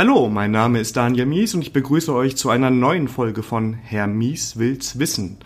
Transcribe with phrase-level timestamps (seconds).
[0.00, 3.74] Hallo, mein Name ist Daniel Mies und ich begrüße euch zu einer neuen Folge von
[3.74, 5.40] Herr Mies will's wissen.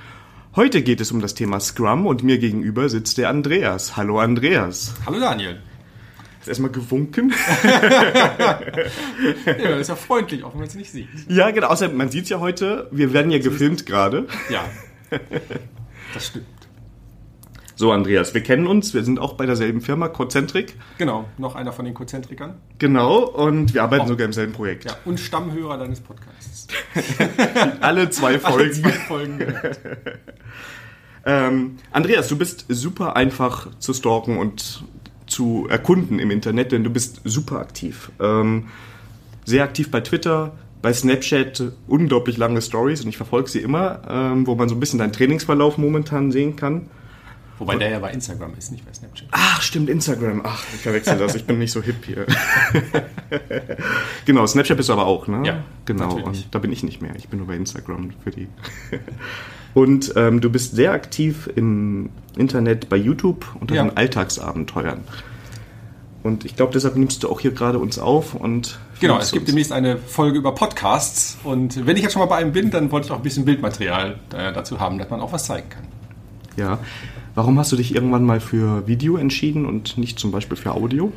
[0.54, 3.96] Heute geht es um das Thema Scrum und mir gegenüber sitzt der Andreas.
[3.96, 4.94] Hallo Andreas.
[5.06, 5.60] Hallo Daniel.
[6.40, 7.34] Ist erstmal gewunken.
[7.64, 8.60] ja,
[9.44, 11.08] das ist ja freundlich, auch wenn man es nicht sieht.
[11.26, 11.66] Ja, genau.
[11.66, 12.88] Außer man sieht es ja heute.
[12.92, 14.28] Wir werden ja gefilmt gerade.
[14.50, 14.64] Ja,
[16.14, 16.46] das stimmt.
[17.76, 18.94] So, Andreas, wir kennen uns.
[18.94, 20.76] Wir sind auch bei derselben Firma, Concentric.
[20.98, 22.54] Genau, noch einer von den Konzentrikern.
[22.78, 24.84] Genau, und wir arbeiten sogar im selben Projekt.
[24.84, 26.68] Ja, und Stammhörer deines Podcasts.
[27.80, 28.60] Alle zwei Folgen.
[28.60, 29.54] Alle zwei Folgen.
[31.26, 34.84] Ähm, Andreas, du bist super einfach zu stalken und
[35.26, 38.10] zu erkunden im Internet, denn du bist super aktiv.
[38.20, 38.66] Ähm,
[39.44, 44.46] sehr aktiv bei Twitter, bei Snapchat unglaublich lange Stories und ich verfolge sie immer, ähm,
[44.46, 46.90] wo man so ein bisschen deinen Trainingsverlauf momentan sehen kann.
[47.66, 49.28] Wobei der ja bei Instagram ist, nicht bei Snapchat.
[49.32, 50.42] Ach, stimmt, Instagram.
[50.44, 51.34] Ach, ich verwechsel das.
[51.34, 52.26] Ich bin nicht so hip hier.
[54.24, 55.42] genau, Snapchat bist du aber auch, ne?
[55.46, 56.26] Ja, Genau, natürlich.
[56.44, 57.14] und da bin ich nicht mehr.
[57.16, 58.48] Ich bin nur bei Instagram für die.
[59.74, 63.82] und ähm, du bist sehr aktiv im Internet bei YouTube unter Ja.
[63.84, 65.00] den Alltagsabenteuern.
[66.22, 69.42] Und ich glaube, deshalb nimmst du auch hier gerade uns auf und Genau, es gibt
[69.42, 69.50] uns.
[69.50, 71.36] demnächst eine Folge über Podcasts.
[71.44, 73.44] Und wenn ich jetzt schon mal bei einem bin, dann wollte ich auch ein bisschen
[73.44, 75.84] Bildmaterial äh, dazu haben, dass man auch was zeigen kann.
[76.56, 76.78] Ja.
[77.34, 81.12] Warum hast du dich irgendwann mal für Video entschieden und nicht zum Beispiel für Audio?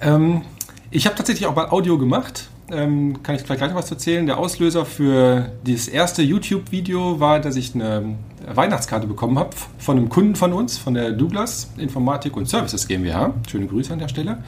[0.00, 0.42] Ähm,
[0.90, 2.48] ich habe tatsächlich auch mal Audio gemacht.
[2.70, 4.26] Ähm, kann ich vielleicht gleich noch was erzählen.
[4.26, 8.16] Der Auslöser für das erste YouTube-Video war, dass ich eine
[8.52, 13.34] Weihnachtskarte bekommen habe von einem Kunden von uns, von der Douglas Informatik und Services GmbH.
[13.48, 14.38] Schöne Grüße an der Stelle.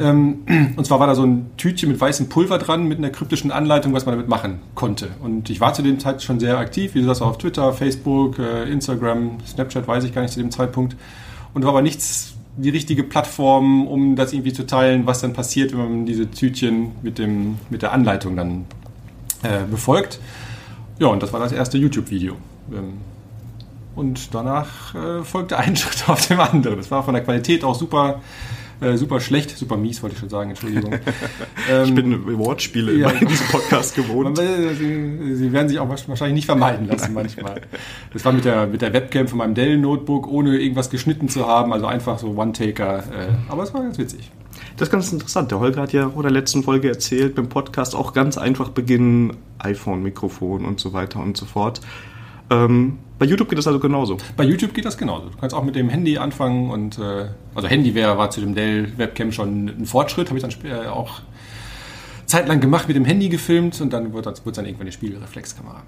[0.00, 0.38] Ähm,
[0.76, 3.92] und zwar war da so ein Tütchen mit weißem Pulver dran, mit einer kryptischen Anleitung,
[3.92, 5.10] was man damit machen konnte.
[5.22, 8.38] Und ich war zu dem Zeitpunkt schon sehr aktiv, wie du sagst, auf Twitter, Facebook,
[8.38, 10.96] äh, Instagram, Snapchat, weiß ich gar nicht zu dem Zeitpunkt.
[11.52, 15.72] Und war aber nichts die richtige Plattform, um das irgendwie zu teilen, was dann passiert,
[15.72, 18.64] wenn man diese Tütchen mit, dem, mit der Anleitung dann
[19.42, 20.18] äh, befolgt.
[20.98, 22.34] Ja, und das war das erste YouTube-Video.
[22.72, 22.94] Ähm,
[23.94, 26.78] und danach äh, folgte ein Schritt auf dem anderen.
[26.78, 28.20] Das war von der Qualität auch super,
[28.80, 30.94] äh, super schlecht, super mies, wollte ich schon sagen, Entschuldigung.
[31.70, 33.10] Ähm, Ich bin Wortspiele Ja.
[33.10, 34.38] in diesem Podcast gewohnt.
[34.38, 37.60] will, sie, sie werden sich auch wahrscheinlich nicht vermeiden lassen manchmal.
[38.12, 41.72] Das war mit der, mit der Webcam von meinem Dell-Notebook, ohne irgendwas geschnitten zu haben,
[41.72, 42.98] also einfach so One-Taker.
[42.98, 43.02] Äh,
[43.48, 44.30] aber es war ganz witzig.
[44.76, 45.50] Das ist ganz interessant.
[45.50, 49.36] Der Holger hat ja in der letzten Folge erzählt, beim Podcast auch ganz einfach beginnen,
[49.58, 51.80] iPhone, Mikrofon und so weiter und so fort.
[52.50, 54.16] Ähm, bei YouTube geht das also genauso.
[54.36, 55.28] Bei YouTube geht das genauso.
[55.28, 58.54] Du kannst auch mit dem Handy anfangen und äh, also Handy wäre war zu dem
[58.54, 61.20] Dell Webcam schon ein Fortschritt, habe ich dann äh, auch
[62.26, 65.82] zeitlang gemacht, mit dem Handy gefilmt und dann wird das wird dann irgendwann eine Spiegelreflexkamera.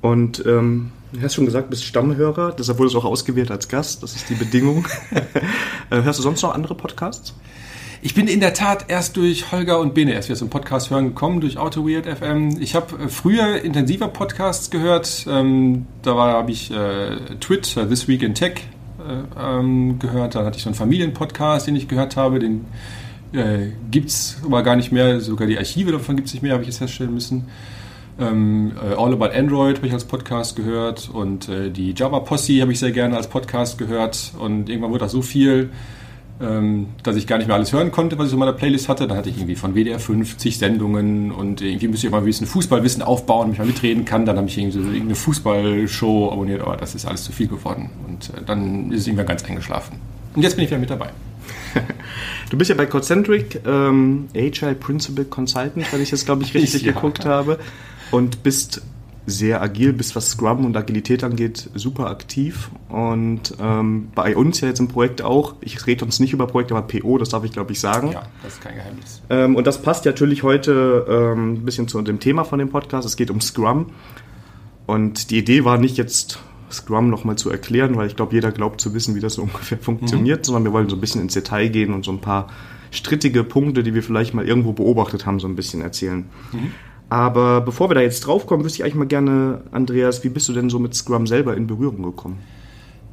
[0.00, 3.68] Und ähm, du hast schon gesagt, du bist Stammhörer, deshalb wurdest du auch ausgewählt als
[3.68, 4.02] Gast.
[4.02, 4.86] Das ist die Bedingung.
[5.90, 7.34] äh, hörst du sonst noch andere Podcasts?
[8.00, 11.08] Ich bin in der Tat erst durch Holger und Bene erst wieder zum Podcast hören
[11.08, 12.56] gekommen, durch AutoWeird FM.
[12.60, 15.26] Ich habe äh, früher intensiver Podcasts gehört.
[15.28, 18.60] Ähm, da habe ich äh, Twit, äh, This Week in Tech,
[19.00, 20.36] äh, ähm, gehört.
[20.36, 22.38] Dann hatte ich so einen Familienpodcast, den ich gehört habe.
[22.38, 22.66] Den
[23.32, 25.20] äh, gibt es aber gar nicht mehr.
[25.20, 27.48] Sogar die Archive davon gibt es nicht mehr, habe ich jetzt feststellen müssen.
[28.20, 32.60] Ähm, äh, All About Android habe ich als Podcast gehört und äh, die Java Posse
[32.60, 34.34] habe ich sehr gerne als Podcast gehört.
[34.38, 35.70] Und irgendwann wurde das so viel,
[36.40, 38.88] ähm, dass ich gar nicht mehr alles hören konnte, was ich so in meiner Playlist
[38.88, 39.06] hatte.
[39.08, 42.46] Dann hatte ich irgendwie von WDR 50 Sendungen und irgendwie müsste ich mal ein bisschen
[42.46, 44.24] Fußballwissen aufbauen, damit ich mal mitreden kann.
[44.26, 47.90] Dann habe ich irgendwie so irgendeine Fußballshow abonniert, aber das ist alles zu viel geworden.
[48.06, 49.98] Und äh, dann ist es irgendwann ganz eingeschlafen.
[50.34, 51.10] Und jetzt bin ich wieder mit dabei.
[52.50, 56.82] Du bist ja bei Concentric, ähm, Agile Principal Consultant, wenn ich das, glaube ich, richtig
[56.82, 56.92] Ja.
[56.92, 57.58] geguckt habe.
[58.10, 58.82] Und bist
[59.28, 62.70] sehr agil, bist was Scrum und Agilität angeht, super aktiv.
[62.88, 66.74] Und ähm, bei uns ja jetzt im Projekt auch, ich rede uns nicht über Projekte,
[66.74, 68.12] aber PO, das darf ich, glaube ich, sagen.
[68.12, 69.22] Ja, das ist kein Geheimnis.
[69.30, 73.06] Ähm, und das passt natürlich heute ähm, ein bisschen zu dem Thema von dem Podcast.
[73.06, 73.86] Es geht um Scrum.
[74.86, 76.40] Und die Idee war nicht jetzt
[76.70, 79.78] Scrum nochmal zu erklären, weil ich glaube, jeder glaubt zu wissen, wie das so ungefähr
[79.78, 82.48] funktioniert, sondern wir wollen so ein bisschen ins Detail gehen und so ein paar
[82.90, 86.24] strittige Punkte, die wir vielleicht mal irgendwo beobachtet haben, so ein bisschen erzählen.
[87.10, 90.48] Aber bevor wir da jetzt drauf kommen, wüsste ich eigentlich mal gerne, Andreas, wie bist
[90.48, 92.38] du denn so mit Scrum selber in Berührung gekommen?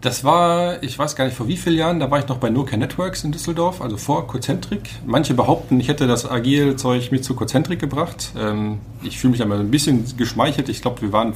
[0.01, 2.49] Das war, ich weiß gar nicht vor wie vielen Jahren, da war ich noch bei
[2.49, 4.81] Nokia Networks in Düsseldorf, also vor Cocentric.
[5.05, 8.31] Manche behaupten, ich hätte das Agile-Zeug mit zu Cocentric gebracht.
[8.37, 10.69] Ähm, ich fühle mich aber ein bisschen geschmeichelt.
[10.69, 11.33] Ich glaube, wir waren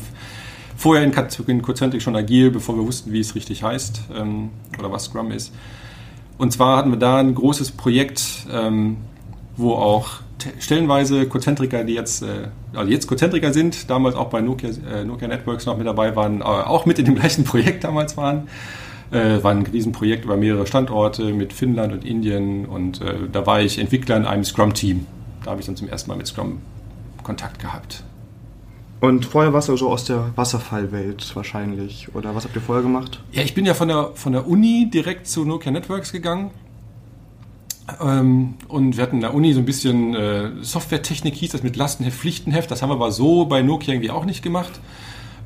[0.75, 5.05] vorher in, Cocentric schon agil, bevor wir wussten, wie es richtig heißt ähm, oder was
[5.05, 5.53] Scrum ist.
[6.38, 8.97] Und zwar hatten wir da ein großes Projekt, ähm,
[9.57, 10.21] wo auch
[10.59, 15.27] stellenweise Cocentriker, die jetzt, äh, also jetzt Cocentriker sind, damals auch bei Nokia, äh, Nokia
[15.27, 18.47] Networks noch mit dabei waren, äh, auch mit in dem gleichen Projekt damals waren.
[19.12, 23.59] Äh, war ein Riesenprojekt über mehrere Standorte mit Finnland und Indien und äh, da war
[23.59, 25.07] ich Entwickler in einem Scrum-Team.
[25.44, 26.59] da habe ich dann zum ersten Mal mit Scrum
[27.24, 28.03] Kontakt gehabt.
[29.01, 32.13] Und vorher warst du so aus der Wasserfallwelt wahrscheinlich.
[32.13, 33.21] Oder was habt ihr vorher gemacht?
[33.31, 36.51] Ja, ich bin ja von der, von der Uni direkt zu Nokia Networks gegangen.
[38.01, 41.75] Ähm, und wir hatten in der Uni so ein bisschen äh, Softwaretechnik, hieß das mit
[41.75, 42.71] Lastenheft, Pflichtenheft.
[42.71, 44.80] Das haben wir aber so bei Nokia irgendwie auch nicht gemacht.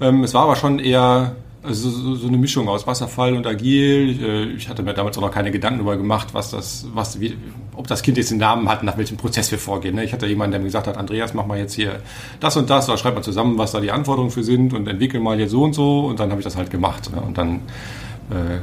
[0.01, 4.21] Ähm, es war aber schon eher also so, so, eine Mischung aus Wasserfall und Agil.
[4.21, 7.37] Äh, ich hatte mir damals auch noch keine Gedanken darüber gemacht, was das, was, wie,
[7.75, 9.95] ob das Kind jetzt den Namen hat, nach welchem Prozess wir vorgehen.
[9.95, 10.03] Ne?
[10.03, 12.01] Ich hatte jemanden, der mir gesagt hat, Andreas, mach mal jetzt hier
[12.39, 15.21] das und das, oder schreib mal zusammen, was da die Anforderungen für sind und entwickel
[15.21, 17.09] mal jetzt so und so und dann habe ich das halt gemacht.
[17.15, 17.21] Ne?
[17.21, 17.61] Und dann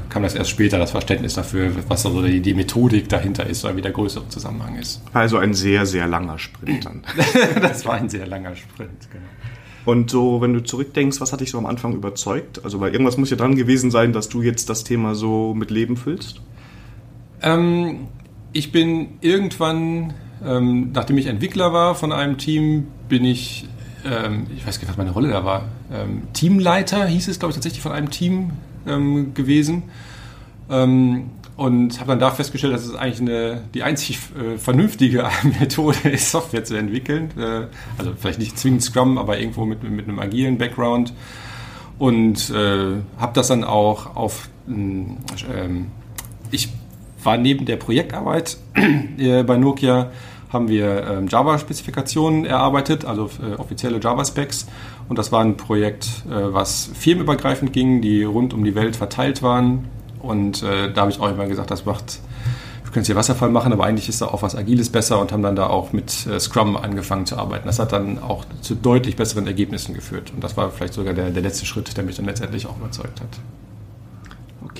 [0.08, 3.76] kam das erst später, das Verständnis dafür, was also die, die Methodik dahinter ist oder
[3.76, 5.02] wie der größere Zusammenhang ist.
[5.12, 7.02] Also ein sehr, sehr langer Sprint dann.
[7.60, 9.26] das war ein sehr langer Sprint, genau.
[9.84, 12.64] Und so, wenn du zurückdenkst, was hat dich so am Anfang überzeugt?
[12.64, 15.70] Also, weil irgendwas muss ja dran gewesen sein, dass du jetzt das Thema so mit
[15.70, 16.42] Leben füllst?
[17.42, 18.08] Ähm,
[18.52, 20.12] ich bin irgendwann,
[20.44, 23.68] ähm, nachdem ich Entwickler war von einem Team, bin ich,
[24.04, 27.50] ähm, ich weiß gar nicht, was meine Rolle da war, ähm, Teamleiter hieß es, glaube
[27.50, 28.52] ich, tatsächlich von einem Team
[28.86, 29.84] ähm, gewesen.
[30.70, 35.28] Ähm, und habe dann da festgestellt, dass es eigentlich eine, die einzig äh, vernünftige
[35.60, 37.30] Methode ist, Software zu entwickeln.
[37.38, 37.66] Äh,
[37.98, 41.12] also vielleicht nicht zwingend Scrum, aber irgendwo mit, mit einem agilen Background.
[41.98, 44.48] Und äh, habe das dann auch auf...
[44.68, 45.18] Ähm,
[46.50, 46.70] ich
[47.22, 48.56] war neben der Projektarbeit
[49.18, 50.10] äh, bei Nokia
[50.52, 54.66] haben wir ähm, Java-Spezifikationen erarbeitet, also äh, offizielle Java-Specs.
[55.08, 59.42] Und das war ein Projekt, äh, was firmenübergreifend ging, die rund um die Welt verteilt
[59.42, 59.88] waren.
[60.20, 62.20] Und äh, da habe ich auch immer gesagt, das macht,
[62.84, 65.32] wir können es hier Wasserfall machen, aber eigentlich ist da auch was Agiles besser und
[65.32, 67.66] haben dann da auch mit Scrum angefangen zu arbeiten.
[67.66, 70.32] Das hat dann auch zu deutlich besseren Ergebnissen geführt.
[70.34, 73.20] Und das war vielleicht sogar der, der letzte Schritt, der mich dann letztendlich auch überzeugt
[73.20, 73.38] hat.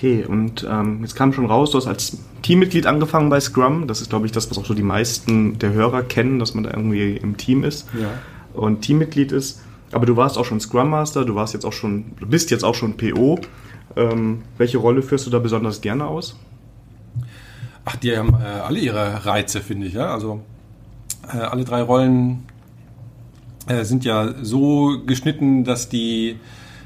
[0.00, 3.86] Okay, und ähm, jetzt kam schon raus, du hast als Teammitglied angefangen bei Scrum.
[3.86, 6.64] Das ist, glaube ich, das, was auch so die meisten der Hörer kennen, dass man
[6.64, 8.08] da irgendwie im Team ist ja.
[8.54, 9.60] und Teammitglied ist.
[9.92, 12.64] Aber du warst auch schon Scrum Master, du warst jetzt auch schon, du bist jetzt
[12.64, 13.40] auch schon PO.
[13.94, 16.34] Ähm, welche Rolle führst du da besonders gerne aus?
[17.84, 19.92] Ach, die haben äh, alle ihre Reize, finde ich.
[19.92, 20.14] Ja?
[20.14, 20.40] Also
[21.30, 22.46] äh, alle drei Rollen
[23.66, 26.36] äh, sind ja so geschnitten, dass die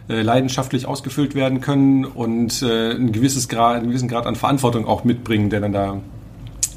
[0.09, 4.87] äh, leidenschaftlich ausgefüllt werden können und äh, ein gewisses Grad, einen gewissen Grad an Verantwortung
[4.87, 6.01] auch mitbringen, der dann da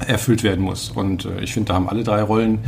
[0.06, 0.90] erfüllt werden muss.
[0.90, 2.60] Und äh, ich finde, da haben alle drei Rollen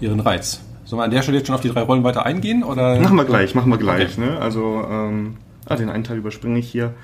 [0.00, 0.60] ihren Reiz.
[0.84, 2.62] Sollen wir an der Stelle jetzt schon auf die drei Rollen weiter eingehen?
[2.62, 3.00] Oder?
[3.00, 4.18] Machen wir gleich, machen wir gleich.
[4.18, 4.28] Okay.
[4.28, 4.38] Ne?
[4.38, 6.94] Also ähm, ah, den einen Teil überspringe ich hier.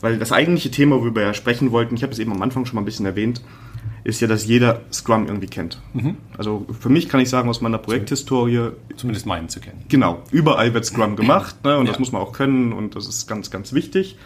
[0.00, 2.66] Weil das eigentliche Thema, worüber wir ja sprechen wollten, ich habe es eben am Anfang
[2.66, 3.40] schon mal ein bisschen erwähnt,
[4.08, 5.82] ist ja, dass jeder Scrum irgendwie kennt.
[5.92, 6.16] Mhm.
[6.38, 8.70] Also für mich kann ich sagen, aus meiner Projekthistorie.
[8.96, 9.84] Zumindest meinen zu kennen.
[9.90, 11.92] Genau, überall wird Scrum gemacht ne, und ja.
[11.92, 14.16] das muss man auch können und das ist ganz, ganz wichtig.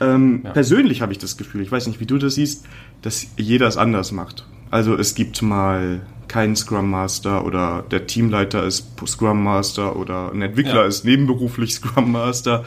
[0.00, 0.50] Ähm, ja.
[0.50, 2.66] Persönlich habe ich das Gefühl, ich weiß nicht, wie du das siehst,
[3.02, 4.46] dass jeder es anders macht.
[4.72, 10.42] Also es gibt mal keinen Scrum Master oder der Teamleiter ist Scrum Master oder ein
[10.42, 10.86] Entwickler ja.
[10.86, 12.64] ist nebenberuflich Scrum Master.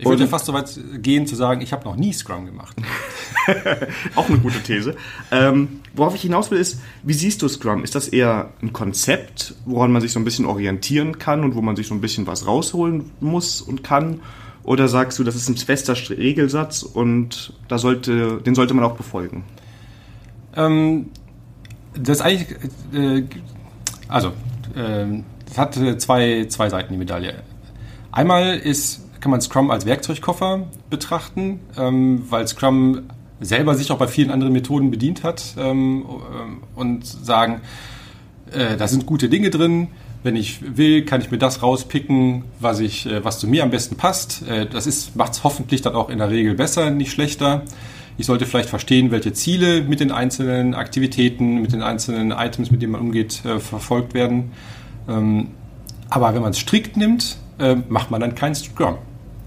[0.00, 2.74] Ich würde ja fast so weit gehen zu sagen, ich habe noch nie Scrum gemacht.
[4.14, 4.96] Auch eine gute These.
[5.30, 7.84] Ähm, worauf ich hinaus will, ist, wie siehst du Scrum?
[7.84, 11.60] Ist das eher ein Konzept, woran man sich so ein bisschen orientieren kann und wo
[11.60, 14.20] man sich so ein bisschen was rausholen muss und kann?
[14.62, 18.96] Oder sagst du, das ist ein fester Regelsatz und da sollte, den sollte man auch
[18.96, 19.44] befolgen?
[20.56, 21.10] Ähm,
[21.92, 22.56] das ist eigentlich,
[22.94, 23.24] äh,
[24.08, 24.28] also,
[24.74, 27.42] äh, das hat zwei, zwei Seiten, die Medaille.
[28.12, 33.02] Einmal ist kann man Scrum als Werkzeugkoffer betrachten, ähm, weil Scrum
[33.40, 36.04] selber sich auch bei vielen anderen Methoden bedient hat ähm,
[36.74, 37.60] und sagen,
[38.52, 39.88] äh, da sind gute Dinge drin.
[40.22, 43.70] Wenn ich will, kann ich mir das rauspicken, was, ich, äh, was zu mir am
[43.70, 44.46] besten passt.
[44.46, 47.62] Äh, das macht es hoffentlich dann auch in der Regel besser, nicht schlechter.
[48.18, 52.82] Ich sollte vielleicht verstehen, welche Ziele mit den einzelnen Aktivitäten, mit den einzelnen Items, mit
[52.82, 54.52] denen man umgeht, verfolgt werden.
[55.08, 55.48] Ähm,
[56.10, 57.38] aber wenn man es strikt nimmt,
[57.88, 58.96] macht man dann kein Scrum.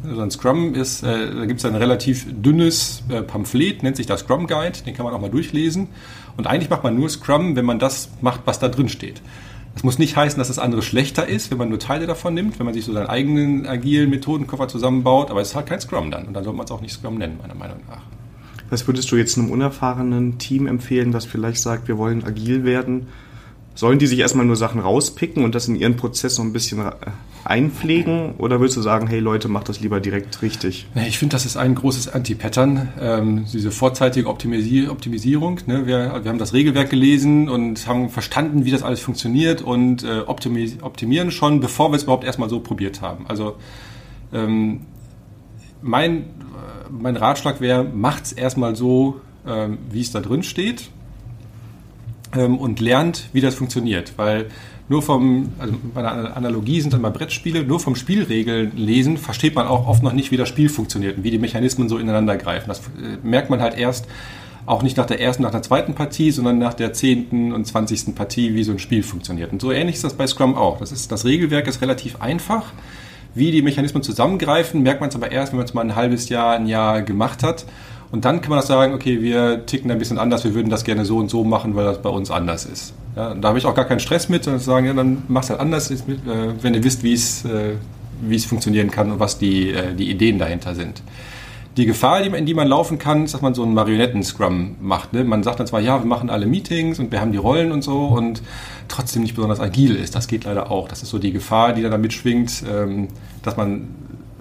[0.03, 4.05] So ein Scrum ist, äh, da gibt es ein relativ dünnes äh, Pamphlet, nennt sich
[4.05, 5.87] das Scrum Guide, den kann man auch mal durchlesen.
[6.35, 9.21] Und eigentlich macht man nur Scrum, wenn man das macht, was da drin steht.
[9.75, 12.59] Das muss nicht heißen, dass das andere schlechter ist, wenn man nur Teile davon nimmt,
[12.59, 16.11] wenn man sich so seinen eigenen agilen Methodenkoffer zusammenbaut, aber es ist halt kein Scrum
[16.11, 16.25] dann.
[16.25, 18.01] Und dann sollte man es auch nicht Scrum nennen, meiner Meinung nach.
[18.69, 23.07] Was würdest du jetzt einem unerfahrenen Team empfehlen, das vielleicht sagt, wir wollen agil werden?
[23.75, 26.79] Sollen die sich erstmal nur Sachen rauspicken und das in ihren Prozess so ein bisschen
[26.79, 26.91] äh,
[27.43, 28.35] einpflegen?
[28.37, 30.87] Oder willst du sagen, hey Leute, macht das lieber direkt richtig?
[31.07, 35.59] Ich finde, das ist ein großes Anti-Pattern, ähm, diese vorzeitige Optimisier Optimisierung.
[35.65, 35.87] Ne?
[35.87, 40.19] Wir, wir, haben das Regelwerk gelesen und haben verstanden, wie das alles funktioniert und äh,
[40.19, 43.25] optimi optimieren schon, bevor wir es überhaupt erstmal so probiert haben.
[43.27, 43.55] Also
[44.31, 44.81] ähm,
[45.81, 46.23] mein, äh,
[46.91, 50.89] mein Ratschlag wäre, macht es erstmal so, ähm, wie es da drin steht
[52.35, 54.13] ähm, und lernt, wie das funktioniert.
[54.17, 54.47] Weil
[54.89, 59.55] nur vom, also bei der Analogie sind dann mal Brettspiele, nur vom Spielregeln lesen versteht
[59.55, 62.37] man auch oft noch nicht, wie das Spiel funktioniert und wie die Mechanismen so ineinander
[62.37, 62.67] greifen.
[62.67, 64.07] Das äh, merkt man halt erst
[64.65, 68.15] auch nicht nach der ersten, nach der zweiten Partie, sondern nach der zehnten und zwanzigsten
[68.15, 69.51] Partie, wie so ein Spiel funktioniert.
[69.51, 70.79] Und so ähnlich ist das bei Scrum auch.
[70.79, 72.71] Das, ist, das Regelwerk ist relativ einfach.
[73.35, 76.29] Wie die Mechanismen zusammengreifen, merkt man es aber erst, wenn man es mal ein halbes
[76.29, 77.65] Jahr, ein Jahr gemacht hat.
[78.13, 80.83] Und dann kann man auch sagen, okay, wir ticken ein bisschen anders, wir würden das
[80.83, 82.93] gerne so und so machen, weil das bei uns anders ist.
[83.15, 85.59] Ja, da habe ich auch gar keinen Stress mit, sondern sagen, ja, dann mach's halt
[85.59, 85.95] anders, äh,
[86.61, 87.71] wenn ihr wisst, wie es, äh,
[88.21, 91.01] wie es funktionieren kann und was die, äh, die Ideen dahinter sind.
[91.75, 95.13] Die Gefahr, in die man laufen kann, ist, dass man so einen Marionetten-Scrum macht.
[95.13, 95.23] Ne?
[95.23, 97.81] Man sagt dann zwar, ja, wir machen alle Meetings und wir haben die Rollen und
[97.81, 98.43] so und
[98.89, 100.13] trotzdem nicht besonders agil ist.
[100.13, 100.87] Das geht leider auch.
[100.87, 103.07] Das ist so die Gefahr, die dann damit schwingt, ähm,
[103.41, 103.87] dass man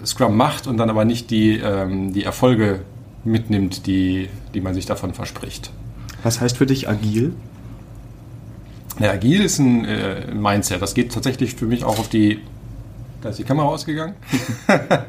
[0.04, 2.80] Scrum macht und dann aber nicht die, ähm, die Erfolge
[3.24, 5.70] mitnimmt, die, die man sich davon verspricht.
[6.22, 7.34] Was heißt für dich agil?
[8.98, 10.82] Ja, agil ist ein äh, Mindset.
[10.82, 12.40] Das geht tatsächlich für mich auch auf die.
[13.20, 14.14] Da ist die Kamera ausgegangen.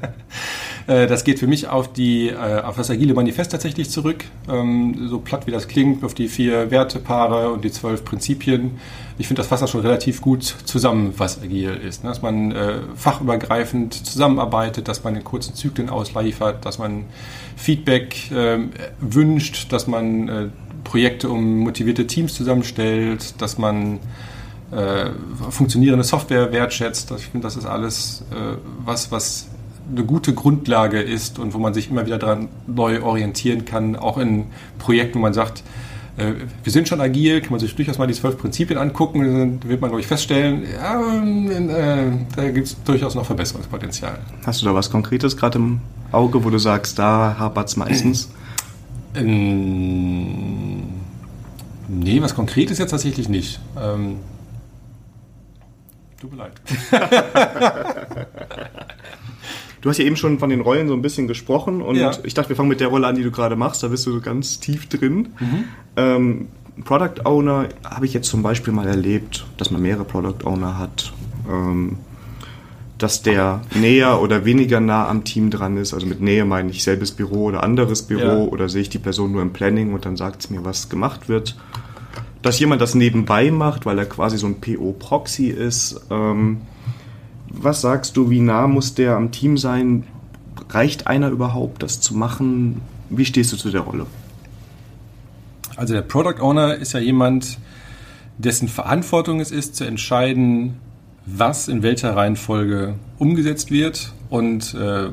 [0.87, 4.25] Äh, das geht für mich auf, die, äh, auf das agile Manifest tatsächlich zurück.
[4.49, 8.71] Ähm, so platt wie das klingt, auf die vier Wertepaare und die zwölf Prinzipien.
[9.17, 12.03] Ich finde, das fasst das schon relativ gut zusammen, was agil ist.
[12.03, 12.09] Ne?
[12.09, 17.05] Dass man äh, fachübergreifend zusammenarbeitet, dass man in kurzen Zyklen ausliefert, dass man
[17.55, 18.31] Feedback
[18.99, 20.51] wünscht, dass man
[20.83, 23.99] Projekte um motivierte Teams zusammenstellt, dass man
[25.51, 27.11] funktionierende Software wertschätzt.
[27.11, 28.25] Ich finde, das ist alles
[28.83, 29.47] was, was
[29.91, 34.17] eine gute Grundlage ist und wo man sich immer wieder daran neu orientieren kann, auch
[34.17, 34.45] in
[34.79, 35.63] Projekten, wo man sagt,
[36.17, 39.69] äh, wir sind schon agil, kann man sich durchaus mal die zwölf Prinzipien angucken, dann
[39.69, 44.19] wird man, glaube ich, feststellen, ja, äh, da gibt es durchaus noch Verbesserungspotenzial.
[44.45, 48.29] Hast du da was Konkretes gerade im Auge, wo du sagst, da hapert es meistens?
[49.15, 50.85] Ähm,
[51.87, 53.59] nee, was Konkretes jetzt tatsächlich nicht.
[53.79, 54.15] Ähm,
[56.19, 56.53] tut mir leid.
[59.83, 62.11] Du hast ja eben schon von den Rollen so ein bisschen gesprochen und ja.
[62.23, 63.83] ich dachte, wir fangen mit der Rolle an, die du gerade machst.
[63.83, 65.33] Da bist du so ganz tief drin.
[65.41, 65.63] Mhm.
[65.97, 66.47] Ähm,
[66.85, 71.11] Product Owner habe ich jetzt zum Beispiel mal erlebt, dass man mehrere Product Owner hat.
[71.51, 71.97] Ähm,
[72.97, 75.93] dass der näher oder weniger nah am Team dran ist.
[75.93, 78.37] Also mit Nähe meine ich selbes Büro oder anderes Büro ja.
[78.37, 81.27] oder sehe ich die Person nur im Planning und dann sagt es mir, was gemacht
[81.27, 81.57] wird.
[82.41, 85.99] Dass jemand das nebenbei macht, weil er quasi so ein PO-Proxy ist.
[86.09, 86.61] Ähm,
[87.53, 90.03] was sagst du, wie nah muss der am Team sein?
[90.69, 92.81] Reicht einer überhaupt, das zu machen?
[93.09, 94.07] Wie stehst du zu der Rolle?
[95.75, 97.57] Also der Product Owner ist ja jemand,
[98.37, 100.75] dessen Verantwortung es ist, zu entscheiden,
[101.25, 105.09] was in welcher Reihenfolge umgesetzt wird und äh,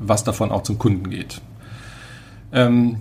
[0.00, 1.40] was davon auch zum Kunden geht.
[2.52, 3.00] Ähm,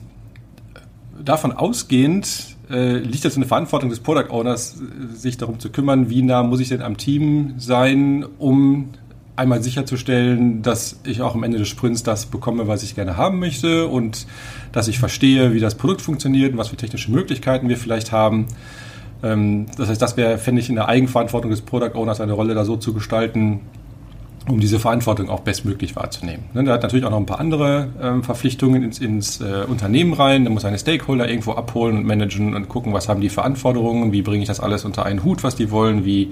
[1.24, 4.78] davon ausgehend äh, liegt es in der Verantwortung des Product Owners,
[5.14, 8.90] sich darum zu kümmern, wie nah muss ich denn am Team sein, um
[9.38, 13.40] einmal sicherzustellen, dass ich auch am Ende des Sprints das bekomme, was ich gerne haben
[13.40, 14.26] möchte und
[14.72, 18.48] dass ich verstehe, wie das Produkt funktioniert und was für technische Möglichkeiten wir vielleicht haben.
[19.24, 22.56] Ähm, das heißt, das wäre, fände ich, in der Eigenverantwortung des Product Owners eine Rolle
[22.56, 23.62] da so zu gestalten,
[24.48, 26.46] um diese Verantwortung auch bestmöglich wahrzunehmen.
[26.54, 30.14] Ne, der hat natürlich auch noch ein paar andere ähm, Verpflichtungen ins, ins äh, Unternehmen
[30.14, 30.44] rein.
[30.44, 34.12] Der muss seine Stakeholder irgendwo abholen und managen und gucken, was haben die für Anforderungen,
[34.12, 36.32] wie bringe ich das alles unter einen Hut, was die wollen, wie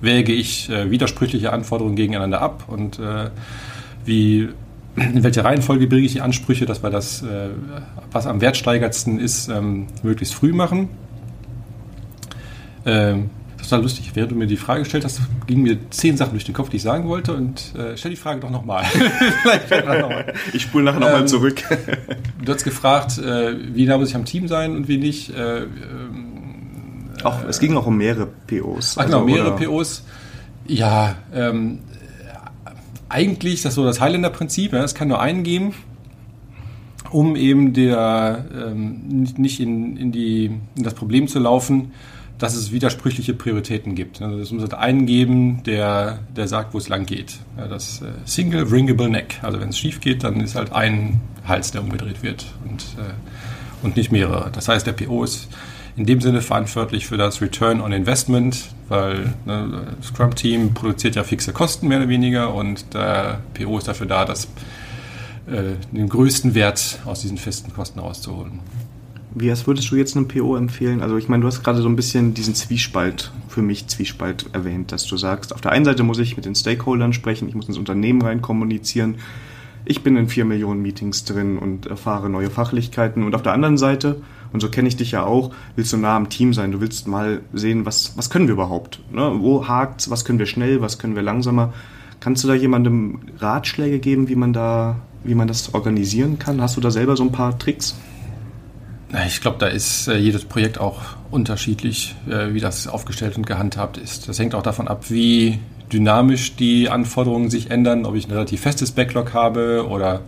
[0.00, 3.30] wäge ich äh, widersprüchliche Anforderungen gegeneinander ab und äh,
[4.04, 4.48] wie
[4.96, 7.22] in welcher Reihenfolge bringe ich die Ansprüche, dass wir das,
[8.10, 10.88] was am wertsteigertsten ist, ähm, möglichst früh machen.
[12.86, 13.28] Ähm,
[13.66, 14.12] das war lustig.
[14.14, 16.76] Während du mir die Frage gestellt hast, gingen mir zehn Sachen durch den Kopf, die
[16.76, 17.34] ich sagen wollte.
[17.34, 18.84] Und äh, stell die Frage doch nochmal.
[19.70, 21.64] noch ich spule nachher nochmal ähm, zurück.
[22.44, 25.30] du hast gefragt, äh, wie nah muss ich am Team sein und wie nicht.
[25.30, 25.66] Äh, ähm,
[27.24, 28.96] auch, es ging auch um mehrere POs.
[28.98, 29.66] Ach genau, also, mehrere oder?
[29.66, 30.04] POs.
[30.68, 31.80] Ja, ähm,
[33.08, 34.74] eigentlich ist das so das Highlander-Prinzip.
[34.74, 35.74] Ja, es kann nur einen geben
[37.10, 40.46] um eben der ähm, nicht in, in, die,
[40.76, 41.92] in das Problem zu laufen,
[42.38, 44.20] dass es widersprüchliche Prioritäten gibt.
[44.20, 47.38] Also es muss einen geben, der, der sagt, wo es lang geht.
[47.56, 49.38] Das äh, Single Ringable Neck.
[49.42, 53.14] Also wenn es schief geht, dann ist halt ein Hals, der umgedreht wird und, äh,
[53.82, 54.50] und nicht mehrere.
[54.50, 55.48] Das heißt, der PO ist
[55.96, 61.24] in dem Sinne verantwortlich für das Return on Investment, weil ne, das Scrum-Team produziert ja
[61.24, 64.44] fixe Kosten mehr oder weniger und der PO ist dafür da, das,
[65.46, 68.60] äh, den größten Wert aus diesen festen Kosten rauszuholen.
[69.38, 71.02] Wie was würdest du jetzt einem PO empfehlen?
[71.02, 74.92] Also ich meine, du hast gerade so ein bisschen diesen Zwiespalt, für mich Zwiespalt erwähnt,
[74.92, 77.68] dass du sagst, auf der einen Seite muss ich mit den Stakeholdern sprechen, ich muss
[77.68, 79.16] ins Unternehmen rein kommunizieren,
[79.84, 83.24] ich bin in vier Millionen Meetings drin und erfahre neue Fachlichkeiten.
[83.24, 84.22] Und auf der anderen Seite,
[84.54, 86.72] und so kenne ich dich ja auch, willst du nah am Team sein.
[86.72, 89.00] Du willst mal sehen, was, was können wir überhaupt?
[89.12, 89.32] Ne?
[89.38, 90.08] Wo hakt's?
[90.08, 90.80] Was können wir schnell?
[90.80, 91.74] Was können wir langsamer?
[92.20, 96.62] Kannst du da jemandem Ratschläge geben, wie man da, wie man das organisieren kann?
[96.62, 97.96] Hast du da selber so ein paar Tricks?
[99.26, 103.98] Ich glaube, da ist äh, jedes Projekt auch unterschiedlich, äh, wie das aufgestellt und gehandhabt
[103.98, 104.28] ist.
[104.28, 105.60] Das hängt auch davon ab, wie
[105.92, 110.22] dynamisch die Anforderungen sich ändern, ob ich ein relativ festes Backlog habe oder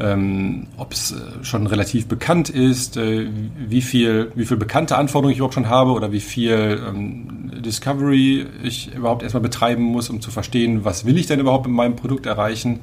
[0.00, 5.32] ähm, ob es äh, schon relativ bekannt ist, äh, wie, viel, wie viel bekannte Anforderungen
[5.32, 10.20] ich überhaupt schon habe oder wie viel ähm, Discovery ich überhaupt erstmal betreiben muss, um
[10.20, 12.80] zu verstehen, was will ich denn überhaupt mit meinem Produkt erreichen.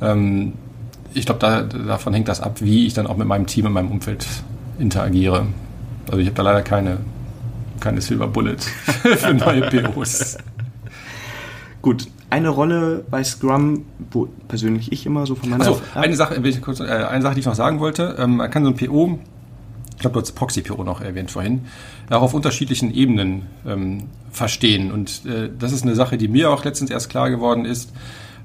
[0.00, 0.54] Ähm,
[1.14, 3.72] ich glaube, da, davon hängt das ab, wie ich dann auch mit meinem Team, in
[3.72, 4.26] meinem Umfeld
[4.78, 5.46] interagiere.
[6.06, 6.98] Also ich habe da leider keine,
[7.80, 8.56] keine Silver Bullet
[9.16, 10.38] für neue POs.
[11.80, 15.66] Gut, eine Rolle bei Scrum, wo persönlich ich immer so von meiner...
[15.66, 18.16] Also eine Sache, kurz, äh, eine Sache, die ich noch sagen wollte.
[18.18, 19.18] Ähm, man kann so ein PO,
[19.94, 21.66] ich glaube, du hast Proxy-PO noch erwähnt vorhin,
[22.10, 24.90] auch auf unterschiedlichen Ebenen ähm, verstehen.
[24.90, 27.92] Und äh, das ist eine Sache, die mir auch letztens erst klar geworden ist, äh,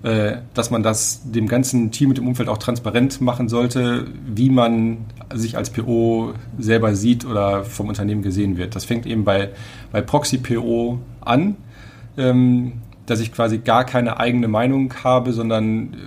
[0.01, 5.05] dass man das dem ganzen Team mit dem Umfeld auch transparent machen sollte, wie man
[5.33, 8.75] sich als PO selber sieht oder vom Unternehmen gesehen wird.
[8.75, 9.49] Das fängt eben bei,
[9.91, 11.55] bei Proxy-PO an.
[12.15, 12.73] Ähm,
[13.07, 15.97] dass ich quasi gar keine eigene Meinung habe, sondern äh,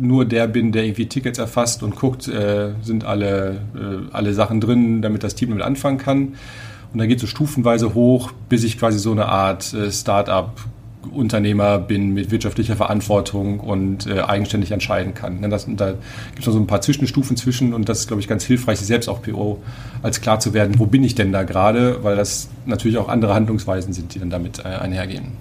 [0.00, 4.60] nur der bin, der irgendwie Tickets erfasst und guckt, äh, sind alle, äh, alle Sachen
[4.60, 6.34] drin, damit das Team damit anfangen kann.
[6.92, 10.60] Und dann geht es so stufenweise hoch, bis ich quasi so eine Art äh, Start-up
[11.10, 15.40] Unternehmer bin mit wirtschaftlicher Verantwortung und äh, eigenständig entscheiden kann.
[15.40, 18.28] Ne, da gibt es noch so ein paar Zwischenstufen zwischen und das ist, glaube ich,
[18.28, 19.62] ganz hilfreich, sich selbst auch PO
[20.02, 23.34] als klar zu werden, wo bin ich denn da gerade, weil das natürlich auch andere
[23.34, 25.32] Handlungsweisen sind, die dann damit äh, einhergehen.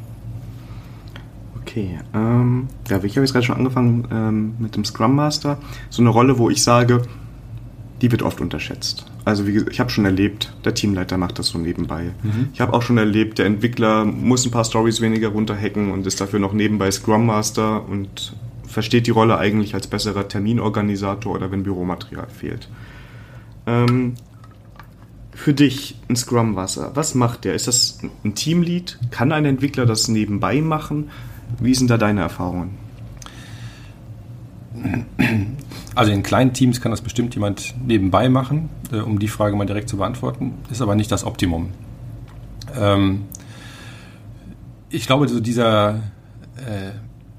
[1.62, 5.58] Okay, ähm, ja, ich habe jetzt gerade schon angefangen ähm, mit dem Scrum Master.
[5.90, 7.04] So eine Rolle, wo ich sage,
[8.02, 9.06] die wird oft unterschätzt.
[9.26, 12.12] Also wie gesagt, ich habe schon erlebt, der Teamleiter macht das so nebenbei.
[12.24, 12.50] Mhm.
[12.54, 16.22] Ich habe auch schon erlebt, der Entwickler muss ein paar Stories weniger runterhacken und ist
[16.22, 18.34] dafür noch nebenbei Scrum Master und
[18.66, 22.70] versteht die Rolle eigentlich als besserer Terminorganisator oder wenn Büromaterial fehlt.
[23.66, 24.16] Ähm,
[25.34, 27.56] für dich ein Scrum Master, was macht der?
[27.56, 29.00] Ist das ein Teamlead?
[29.12, 31.10] Kann ein Entwickler das nebenbei machen?
[31.60, 32.78] Wie sind da deine Erfahrungen?
[36.00, 39.66] Also in kleinen Teams kann das bestimmt jemand nebenbei machen, äh, um die Frage mal
[39.66, 40.54] direkt zu beantworten.
[40.72, 41.72] Ist aber nicht das Optimum.
[42.74, 43.26] Ähm,
[44.90, 45.96] ich glaube, so dieser
[46.56, 46.92] äh,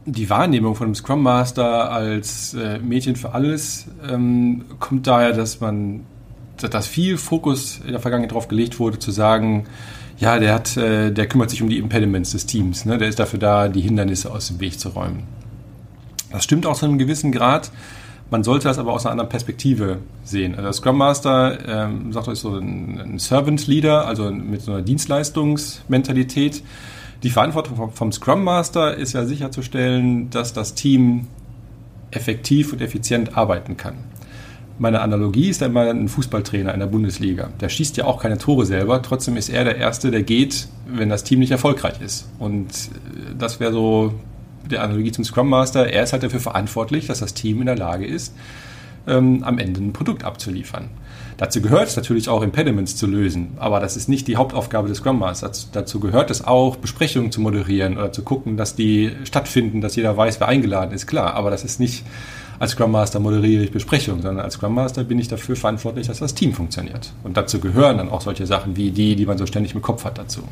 [0.04, 5.62] die Wahrnehmung von einem Scrum Master als äh, Mädchen für alles ähm, kommt daher, dass
[5.62, 6.00] man,
[6.58, 9.68] dass viel Fokus in der Vergangenheit darauf gelegt wurde, zu sagen,
[10.18, 12.84] ja, der hat, äh, der kümmert sich um die Impediments des Teams.
[12.84, 12.98] Ne?
[12.98, 15.22] Der ist dafür da, die Hindernisse aus dem Weg zu räumen.
[16.30, 17.70] Das stimmt auch zu einem gewissen Grad.
[18.30, 20.52] Man sollte das aber aus einer anderen Perspektive sehen.
[20.52, 24.72] Also der Scrum Master ähm, sagt euch so ein, ein Servant Leader, also mit so
[24.72, 26.62] einer Dienstleistungsmentalität.
[27.22, 31.26] Die Verantwortung vom, vom Scrum Master ist ja sicherzustellen, dass das Team
[32.12, 33.94] effektiv und effizient arbeiten kann
[34.80, 37.50] meine Analogie ist einmal ein Fußballtrainer in der Bundesliga.
[37.60, 41.10] Der schießt ja auch keine Tore selber, trotzdem ist er der Erste, der geht, wenn
[41.10, 42.30] das Team nicht erfolgreich ist.
[42.38, 44.14] Und äh, das wäre so
[44.68, 45.88] der Analogie zum Scrum Master.
[45.88, 48.34] Er ist halt dafür verantwortlich, dass das Team in der Lage ist,
[49.06, 50.88] ähm, am Ende ein Produkt abzuliefern.
[51.36, 54.98] Dazu gehört es natürlich auch, Impediments zu lösen, aber das ist nicht die Hauptaufgabe des
[54.98, 55.70] Scrum Masters.
[55.72, 60.14] Dazu gehört es auch, Besprechungen zu moderieren oder zu gucken, dass die stattfinden, dass jeder
[60.14, 62.04] weiß, wer eingeladen ist, klar, aber das ist nicht
[62.58, 66.18] als Scrum Master moderiere ich Besprechungen, sondern als Scrum Master bin ich dafür verantwortlich, dass
[66.18, 67.10] das Team funktioniert.
[67.24, 70.04] Und dazu gehören dann auch solche Sachen wie die, die man so ständig im Kopf
[70.04, 70.42] hat dazu.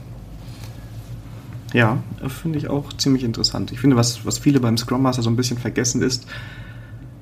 [1.74, 3.72] Ja, finde ich auch ziemlich interessant.
[3.72, 6.26] Ich finde, was, was viele beim Scrum Master so ein bisschen vergessen ist,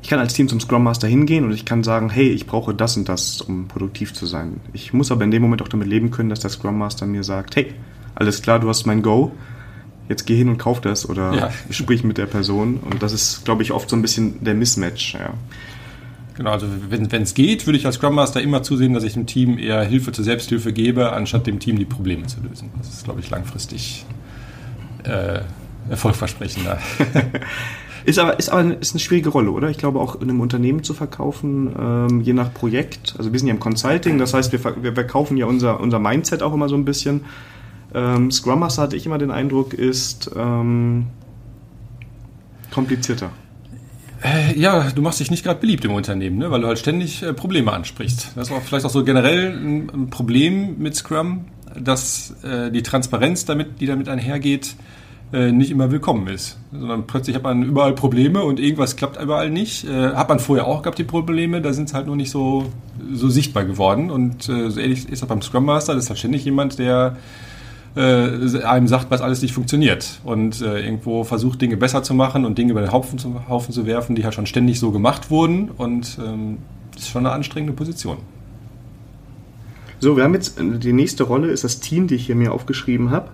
[0.02, 2.72] ich kann als Team zum Scrum Master hingehen und ich kann sagen, hey, ich brauche
[2.72, 4.60] das und das, um produktiv zu sein.
[4.72, 7.24] Ich muss aber in dem Moment auch damit leben können, dass der Scrum Master mir
[7.24, 7.74] sagt, hey,
[8.14, 9.32] alles klar, du hast mein Go,
[10.08, 11.50] jetzt geh hin und kauf das oder ja.
[11.70, 12.76] sprich mit der Person.
[12.76, 15.14] Und das ist, glaube ich, oft so ein bisschen der Mismatch.
[15.14, 15.34] Ja.
[16.36, 19.26] Genau, also wenn es geht, würde ich als Scrum Master immer zusehen, dass ich dem
[19.26, 22.70] Team eher Hilfe zur Selbsthilfe gebe, anstatt dem Team die Probleme zu lösen.
[22.76, 24.04] Das ist, glaube ich, langfristig
[25.06, 25.40] äh,
[25.88, 26.78] erfolgversprechender.
[28.04, 29.70] ist aber, ist aber ist eine schwierige Rolle, oder?
[29.70, 33.14] Ich glaube auch in einem Unternehmen zu verkaufen, ähm, je nach Projekt.
[33.18, 36.42] Also wir sind ja im Consulting, das heißt, wir, wir verkaufen ja unser, unser Mindset
[36.42, 37.24] auch immer so ein bisschen.
[37.94, 41.06] Ähm, Scrum Master hatte ich immer den Eindruck, ist ähm,
[42.70, 43.30] komplizierter.
[44.22, 46.50] Äh, ja, du machst dich nicht gerade beliebt im Unternehmen, ne?
[46.50, 48.32] weil du halt ständig äh, Probleme ansprichst.
[48.34, 51.46] Das ist auch vielleicht auch so generell ein, ein Problem mit Scrum,
[51.80, 54.76] dass äh, die Transparenz, damit, die damit einhergeht,
[55.32, 56.58] äh, nicht immer willkommen ist.
[56.72, 59.84] Sondern plötzlich hat man überall Probleme und irgendwas klappt überall nicht.
[59.84, 62.66] Äh, hat man vorher auch gehabt, die Probleme, da sind es halt nur nicht so,
[63.12, 64.10] so sichtbar geworden.
[64.10, 67.16] Und äh, so ähnlich ist auch beim Scrum Master, das ist halt ständig jemand, der
[67.96, 72.44] äh, einem sagt, was alles nicht funktioniert und äh, irgendwo versucht, Dinge besser zu machen
[72.44, 75.30] und Dinge über den Haufen zu, Haufen zu werfen, die halt schon ständig so gemacht
[75.30, 76.58] wurden und ähm,
[76.92, 78.18] das ist schon eine anstrengende Position.
[79.98, 83.10] So, wir haben jetzt die nächste Rolle, ist das Team, die ich hier mir aufgeschrieben
[83.10, 83.30] habe.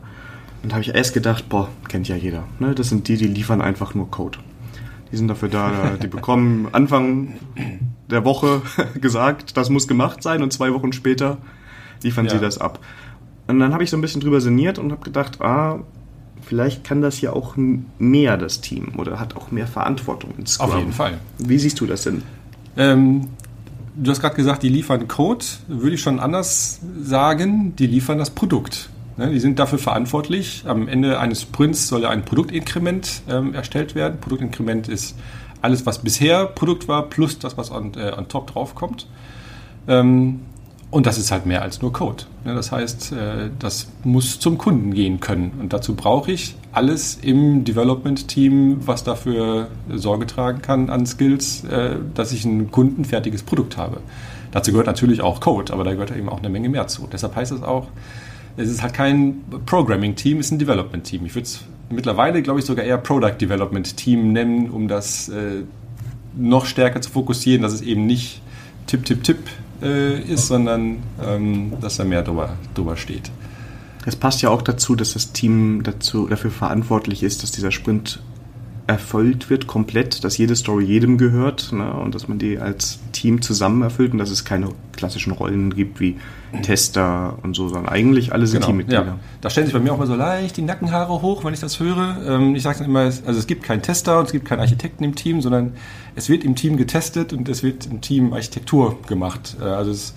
[0.62, 2.44] Und da habe ich erst gedacht, boah, kennt ja jeder.
[2.60, 2.74] Ne?
[2.74, 4.38] Das sind die, die liefern einfach nur Code.
[5.10, 7.34] Die sind dafür da, die bekommen Anfang
[8.10, 8.62] der Woche
[9.00, 11.38] gesagt, das muss gemacht sein und zwei Wochen später
[12.02, 12.32] liefern ja.
[12.32, 12.78] sie das ab.
[13.48, 15.80] Und dann habe ich so ein bisschen drüber sinniert und habe gedacht, ah,
[16.42, 17.54] vielleicht kann das ja auch
[17.98, 20.70] mehr das Team oder hat auch mehr Verantwortung in Scrum.
[20.70, 21.18] Auf jeden Fall.
[21.38, 22.22] Wie siehst du das denn?
[22.76, 23.28] Ähm,
[23.94, 25.44] du hast gerade gesagt, die liefern Code.
[25.68, 28.90] Würde ich schon anders sagen, die liefern das Produkt.
[29.16, 30.64] Ne, die sind dafür verantwortlich.
[30.66, 34.18] Am Ende eines Sprints soll ja ein Produktinkrement ähm, erstellt werden.
[34.20, 35.16] Produktinkrement ist
[35.60, 39.06] alles, was bisher Produkt war, plus das, was on, äh, on top draufkommt.
[39.86, 40.40] Ähm,
[40.92, 42.24] und das ist halt mehr als nur Code.
[42.44, 45.52] Das heißt, äh, das muss zum Kunden gehen können.
[45.58, 51.96] Und dazu brauche ich alles im Development-Team, was dafür Sorge tragen kann an Skills, äh,
[52.14, 54.00] dass ich ein kundenfertiges Produkt habe.
[54.50, 57.08] Dazu gehört natürlich auch Code, aber da gehört eben auch eine Menge mehr zu.
[57.10, 57.88] Deshalb heißt es auch,
[58.58, 61.24] es ist halt kein Programming-Team, es ist ein Development-Team.
[61.24, 65.62] Ich würde es mittlerweile, glaube ich, sogar eher Product Development-Team nennen, um das äh,
[66.36, 68.42] noch stärker zu fokussieren, dass es eben nicht
[68.86, 69.38] Tipp, Tipp, Tipp
[69.82, 73.30] äh, ist, sondern ähm, dass da mehr drüber, drüber steht.
[74.04, 78.20] Es passt ja auch dazu, dass das Team dazu, dafür verantwortlich ist, dass dieser Sprint
[78.92, 83.42] erfüllt wird, komplett, dass jede Story jedem gehört ne, und dass man die als Team
[83.42, 86.18] zusammen erfüllt und dass es keine klassischen Rollen gibt wie
[86.62, 89.04] Tester und so, sondern eigentlich alle sind genau, Teammitglieder.
[89.04, 89.18] Ja.
[89.40, 91.80] Da stellen sich bei mir auch mal so leicht die Nackenhaare hoch, wenn ich das
[91.80, 92.18] höre.
[92.26, 95.02] Ähm, ich sage dann immer, also es gibt keinen Tester und es gibt keinen Architekten
[95.04, 95.72] im Team, sondern
[96.14, 99.56] es wird im Team getestet und es wird im Team Architektur gemacht.
[99.60, 100.14] Äh, also es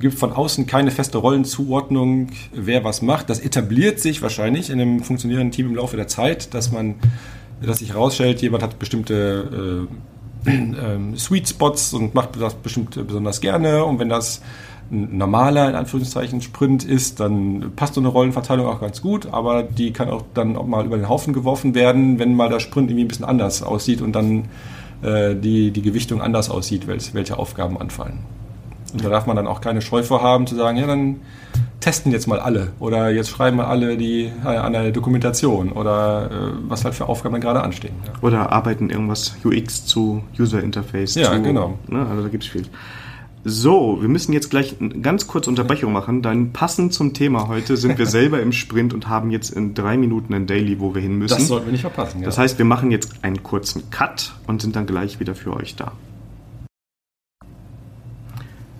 [0.00, 3.30] gibt von außen keine feste Rollenzuordnung, wer was macht.
[3.30, 6.94] Das etabliert sich wahrscheinlich in einem funktionierenden Team im Laufe der Zeit, dass man
[7.60, 9.86] dass sich herausstellt, jemand hat bestimmte
[10.46, 13.84] äh, äh, Sweet Spots und macht das bestimmt besonders gerne.
[13.84, 14.40] Und wenn das
[14.90, 19.62] ein normaler, in Anführungszeichen, Sprint ist, dann passt so eine Rollenverteilung auch ganz gut, aber
[19.62, 22.90] die kann auch dann auch mal über den Haufen geworfen werden, wenn mal der Sprint
[22.90, 24.48] irgendwie ein bisschen anders aussieht und dann
[25.02, 28.20] äh, die, die Gewichtung anders aussieht, welche, Aufgaben anfallen.
[28.92, 31.16] Und da darf man dann auch keine Scheu vorhaben, zu sagen, ja, dann
[31.80, 36.30] testen jetzt mal alle oder jetzt schreiben mal alle die äh, an der Dokumentation oder
[36.30, 37.94] äh, was halt für Aufgaben dann gerade anstehen.
[38.04, 38.12] Ja.
[38.20, 41.14] Oder arbeiten irgendwas UX zu User Interface.
[41.14, 41.78] Ja, zu, genau.
[41.86, 42.64] Ne, also da gibt es viel.
[43.44, 47.76] So, wir müssen jetzt gleich eine ganz kurze Unterbrechung machen, denn passend zum Thema heute
[47.76, 51.00] sind wir selber im Sprint und haben jetzt in drei Minuten ein Daily, wo wir
[51.00, 51.38] hin müssen.
[51.38, 52.20] Das sollten wir nicht verpassen.
[52.20, 52.26] Ja.
[52.26, 55.76] Das heißt, wir machen jetzt einen kurzen Cut und sind dann gleich wieder für euch
[55.76, 55.92] da.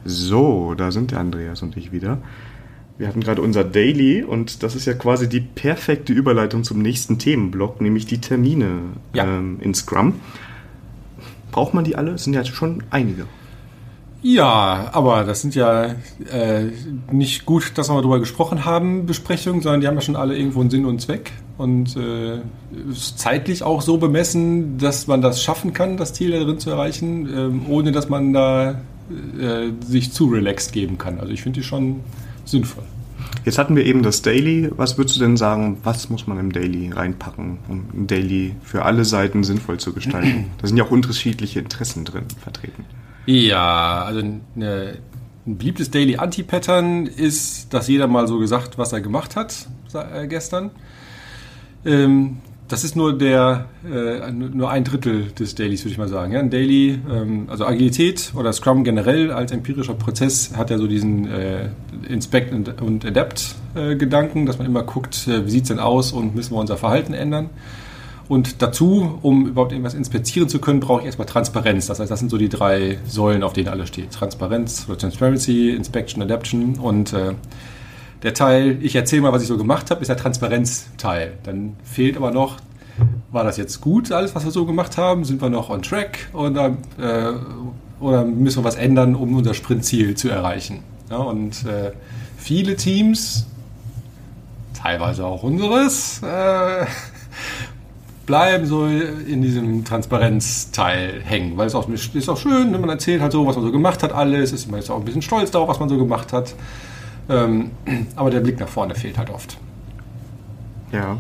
[0.05, 2.19] So, da sind der Andreas und ich wieder.
[2.99, 7.19] Wir hatten gerade unser Daily und das ist ja quasi die perfekte Überleitung zum nächsten
[7.19, 8.81] Themenblock, nämlich die Termine
[9.15, 9.25] ja.
[9.25, 10.15] ähm, in Scrum.
[11.53, 12.13] Braucht man die alle?
[12.13, 13.27] Es sind ja schon einige.
[14.21, 15.95] Ja, aber das sind ja
[16.33, 16.65] äh,
[17.13, 20.61] nicht gut, dass wir darüber gesprochen haben, Besprechungen, sondern die haben ja schon alle irgendwo
[20.61, 22.41] einen Sinn und Zweck und äh,
[22.95, 27.71] zeitlich auch so bemessen, dass man das schaffen kann, das Ziel darin zu erreichen, äh,
[27.71, 28.81] ohne dass man da
[29.41, 31.21] äh, sich zu relaxed geben kann.
[31.21, 32.01] Also ich finde die schon
[32.51, 32.85] sinnvoll.
[33.45, 34.71] Jetzt hatten wir eben das Daily.
[34.77, 38.85] Was würdest du denn sagen, was muss man im Daily reinpacken, um ein Daily für
[38.85, 40.47] alle Seiten sinnvoll zu gestalten?
[40.61, 42.85] Da sind ja auch unterschiedliche Interessen drin vertreten.
[43.27, 44.99] Ja, also eine,
[45.47, 50.27] ein beliebtes Daily Anti-Pattern ist, dass jeder mal so gesagt, was er gemacht hat äh,
[50.27, 50.71] gestern.
[51.85, 56.33] Ähm, das ist nur der äh, nur ein Drittel des Dailies, würde ich mal sagen.
[56.33, 60.87] Ja, ein Daily, ähm, also Agilität oder Scrum generell als empirischer Prozess hat ja so
[60.87, 61.69] diesen äh,
[62.09, 66.35] Inspect und, und Adapt äh, dass man immer guckt, äh, wie sieht's denn aus und
[66.35, 67.49] müssen wir unser Verhalten ändern.
[68.29, 71.87] Und dazu, um überhaupt irgendwas inspizieren zu können, brauche ich erstmal Transparenz.
[71.87, 74.11] Das heißt, das sind so die drei Säulen, auf denen alles steht.
[74.13, 77.33] Transparenz oder Transparency, Inspection, Adaption und äh,
[78.23, 81.35] der Teil, ich erzähle mal, was ich so gemacht habe, ist der Transparenzteil.
[81.45, 82.57] Dann fehlt aber noch,
[83.31, 85.25] war das jetzt gut, alles, was wir so gemacht haben?
[85.25, 87.33] Sind wir noch on track oder, äh,
[88.01, 90.83] oder müssen wir was ändern, um unser Sprintziel zu erreichen?
[91.11, 91.93] Ja, und äh,
[92.37, 93.47] viele Teams,
[94.75, 96.87] teilweise auch unseres, äh,
[98.27, 103.23] bleiben so in diesem Transparenzteil hängen, weil es auch, ist auch schön, wenn man erzählt
[103.23, 105.51] halt so, was man so gemacht hat, alles, ist man jetzt auch ein bisschen stolz
[105.51, 106.55] darauf, was man so gemacht hat.
[107.29, 107.71] Ähm,
[108.17, 109.59] aber der Blick nach vorne fehlt halt oft.
[110.93, 111.19] Ja.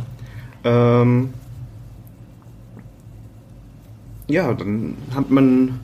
[0.64, 1.32] Ähm,
[4.26, 5.80] ja, dann hat man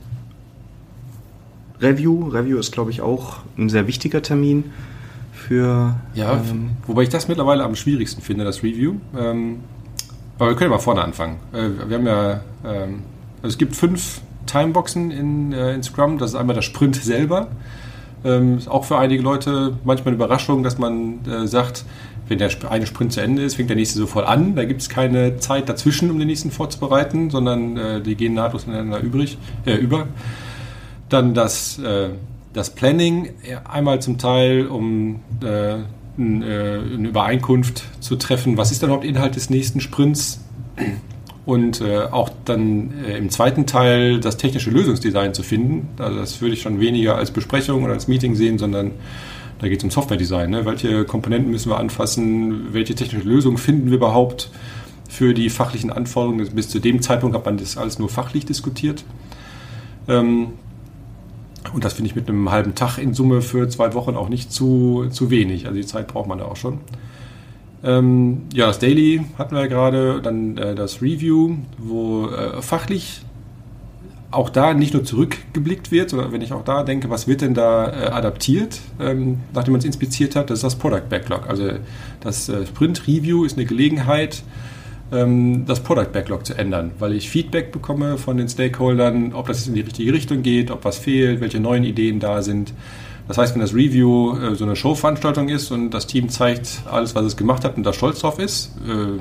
[1.80, 2.28] Review.
[2.28, 4.72] Review ist, glaube ich, auch ein sehr wichtiger Termin
[5.32, 5.96] für.
[6.14, 8.96] Ja, ähm, wobei ich das mittlerweile am schwierigsten finde, das Review.
[9.16, 9.60] Ähm,
[10.38, 11.36] aber wir können ja mal vorne anfangen.
[11.52, 13.02] Äh, wir haben ja, ähm,
[13.42, 16.18] also es gibt fünf Timeboxen in, äh, in Scrum.
[16.18, 17.48] Das ist einmal der Sprint selber.
[18.24, 21.84] Ähm, ist auch für einige Leute manchmal eine Überraschung, dass man äh, sagt,
[22.28, 24.56] wenn der eine Sprint zu Ende ist, fängt der nächste sofort an.
[24.56, 28.64] Da gibt es keine Zeit dazwischen, um den nächsten vorzubereiten, sondern äh, die gehen nahtlos
[28.64, 30.06] ineinander übrig, äh, über.
[31.08, 32.10] Dann das, äh,
[32.54, 33.30] das Planning,
[33.70, 35.76] einmal zum Teil, um äh,
[36.16, 40.40] eine Übereinkunft zu treffen, was ist dann überhaupt Inhalt des nächsten Sprints
[41.46, 45.88] und äh, auch dann äh, im zweiten Teil das technische Lösungsdesign zu finden.
[45.98, 48.92] Also das würde ich schon weniger als Besprechung oder als Meeting sehen, sondern
[49.58, 50.50] da geht es um Softwaredesign.
[50.50, 50.64] Ne?
[50.64, 52.72] Welche Komponenten müssen wir anfassen?
[52.72, 54.50] Welche technische Lösung finden wir überhaupt
[55.08, 56.48] für die fachlichen Anforderungen?
[56.54, 59.04] Bis zu dem Zeitpunkt hat man das alles nur fachlich diskutiert.
[60.08, 60.48] Ähm,
[61.72, 64.52] und das finde ich mit einem halben Tag in Summe für zwei Wochen auch nicht
[64.52, 65.66] zu, zu wenig.
[65.66, 66.78] Also die Zeit braucht man da auch schon.
[67.84, 73.20] Ähm, ja, das Daily hatten wir ja gerade, dann äh, das Review, wo äh, fachlich
[74.30, 77.54] auch da nicht nur zurückgeblickt wird, sondern wenn ich auch da denke, was wird denn
[77.54, 81.48] da äh, adaptiert, ähm, nachdem man es inspiziert hat, das ist das Product Backlog.
[81.48, 81.70] Also
[82.20, 84.42] das äh, Sprint Review ist eine Gelegenheit,
[85.12, 89.58] ähm, das Product Backlog zu ändern, weil ich Feedback bekomme von den Stakeholdern, ob das
[89.58, 92.72] jetzt in die richtige Richtung geht, ob was fehlt, welche neuen Ideen da sind.
[93.28, 97.14] Das heißt, wenn das Review äh, so eine Showveranstaltung ist und das Team zeigt alles,
[97.14, 99.18] was es gemacht hat und da stolz drauf ist, äh,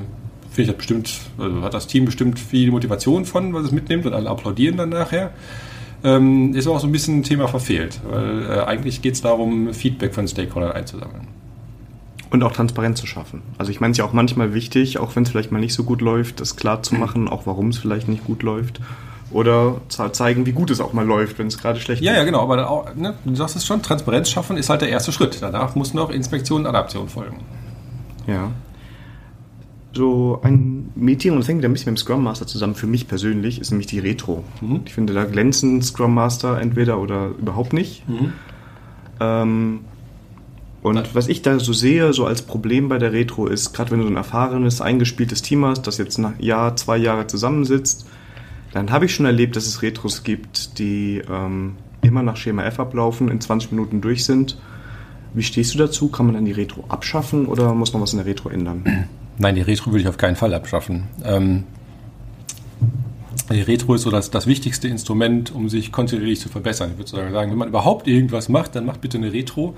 [0.52, 4.06] finde ich das bestimmt, also hat das Team bestimmt viel Motivation von, was es mitnimmt
[4.06, 5.32] und alle applaudieren dann nachher.
[6.04, 9.22] Ähm, ist aber auch so ein bisschen ein Thema verfehlt, weil äh, eigentlich geht es
[9.22, 11.28] darum, Feedback von Stakeholdern einzusammeln.
[12.30, 13.42] Und auch Transparenz zu schaffen.
[13.58, 15.84] Also ich meine es ja auch manchmal wichtig, auch wenn es vielleicht mal nicht so
[15.84, 18.82] gut läuft, das klar zu machen, auch warum es vielleicht nicht gut läuft
[19.34, 22.20] oder zeigen, wie gut es auch mal läuft, wenn es gerade schlecht ja, geht.
[22.20, 25.12] Ja, genau, aber auch, ne, du sagst es schon, Transparenz schaffen ist halt der erste
[25.12, 25.38] Schritt.
[25.42, 27.40] Danach muss noch Inspektion und Adaption folgen.
[28.28, 28.52] Ja.
[29.94, 33.08] So ein Meeting, und das hängt ein bisschen mit dem Scrum Master zusammen, für mich
[33.08, 34.44] persönlich, ist nämlich die Retro.
[34.62, 34.82] Mhm.
[34.86, 38.08] Ich finde, da glänzen Scrum Master entweder oder überhaupt nicht.
[38.08, 38.34] Mhm.
[39.20, 39.80] Ähm,
[40.82, 44.00] und was ich da so sehe, so als Problem bei der Retro ist, gerade wenn
[44.00, 48.06] du so ein erfahrenes, eingespieltes Team hast, das jetzt ein Jahr, zwei Jahre zusammensitzt,
[48.74, 52.80] dann habe ich schon erlebt, dass es Retros gibt, die ähm, immer nach Schema F
[52.80, 54.58] ablaufen, in 20 Minuten durch sind.
[55.36, 56.10] Wie stehst du dazu?
[56.10, 59.08] Kann man dann die Retro abschaffen oder muss man was in der Retro ändern?
[59.38, 61.04] Nein, die Retro würde ich auf keinen Fall abschaffen.
[61.24, 61.64] Ähm,
[63.52, 66.92] die Retro ist so das, das wichtigste Instrument, um sich kontinuierlich zu verbessern.
[66.94, 69.76] Ich würde sagen, wenn man überhaupt irgendwas macht, dann macht bitte eine Retro,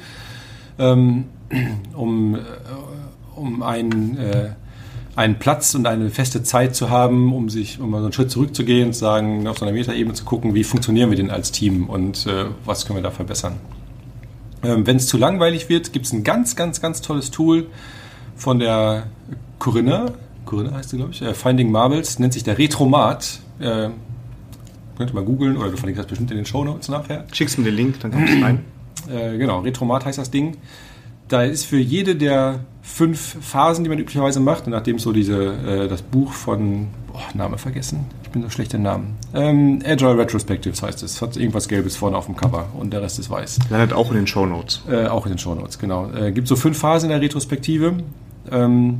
[0.80, 1.26] ähm,
[1.94, 2.40] um, äh,
[3.36, 4.50] um einen äh,
[5.16, 8.32] einen Platz und eine feste Zeit zu haben, um sich, um mal so einen Schritt
[8.32, 11.52] zurückzugehen und zu sagen, auf so einer Metaebene zu gucken, wie funktionieren wir denn als
[11.52, 13.56] Team und äh, was können wir da verbessern.
[14.64, 17.68] Ähm, Wenn es zu langweilig wird, gibt es ein ganz, ganz, ganz tolles Tool
[18.36, 19.08] von der
[19.60, 20.12] Corinna,
[20.46, 23.40] Corinna heißt sie, glaube ich, äh, Finding Marbles, nennt sich der Retromat.
[23.60, 23.90] Äh,
[24.98, 27.26] könnt ihr mal googeln oder du verlinkst das bestimmt in den Show Notes nachher.
[27.32, 28.66] Schickst mir den Link, dann kommst du rein.
[29.10, 30.58] Äh, genau, Retromat heißt das Ding
[31.28, 35.88] da ist für jede der fünf Phasen, die man üblicherweise macht, nachdem so diese, äh,
[35.88, 40.84] das Buch von, boah, Name vergessen, ich bin so schlecht im Namen, ähm, Agile Retrospectives
[40.84, 43.60] heißt es, hat irgendwas Gelbes vorne auf dem Cover und der Rest ist weiß.
[43.70, 44.84] Landet auch in den Show Notes.
[44.88, 46.12] Äh, auch in den Show Notes, genau.
[46.12, 47.96] Äh, gibt so fünf Phasen in der Retrospektive.
[48.52, 49.00] Ähm,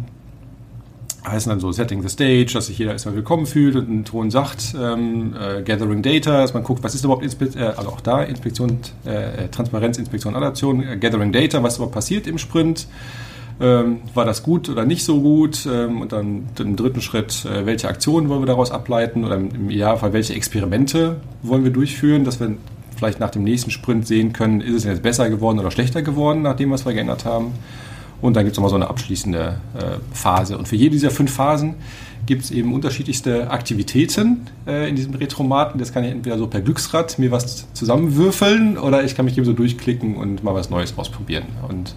[1.28, 4.32] heißen dann so Setting the Stage, dass sich jeder erstmal willkommen fühlt und einen Ton
[4.32, 8.02] sagt, ähm, äh, Gathering Data, dass man guckt, was ist überhaupt, Inspe äh, also auch
[8.02, 12.88] da Inspektion, äh, Transparenz, Inspektion, Adaption, äh, Gathering Data, was überhaupt passiert im Sprint,
[13.60, 17.66] ähm, war das gut oder nicht so gut ähm, und dann im dritten Schritt, äh,
[17.66, 22.40] welche Aktionen wollen wir daraus ableiten oder im Idealfall, welche Experimente wollen wir durchführen, dass
[22.40, 22.56] wir
[22.98, 26.42] vielleicht nach dem nächsten Sprint sehen können, ist es jetzt besser geworden oder schlechter geworden,
[26.42, 27.54] nach dem, was wir geändert haben.
[28.26, 29.82] Und dann gibt es nochmal so eine abschließende äh,
[30.14, 30.58] Phase.
[30.58, 31.76] Und für jede dieser fünf Phasen
[32.26, 35.80] gibt es eben unterschiedlichste Aktivitäten äh, in diesem Retromaten.
[35.80, 39.46] Das kann ich entweder so per Glücksrad mir was zusammenwürfeln oder ich kann mich eben
[39.46, 41.44] so durchklicken und mal was Neues ausprobieren.
[41.68, 41.94] Und